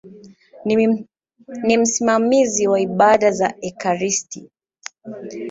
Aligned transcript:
Ni 1.65 1.77
msimamizi 1.77 2.67
wa 2.67 2.79
ibada 2.79 3.31
za 3.31 3.53
ekaristi. 3.61 4.49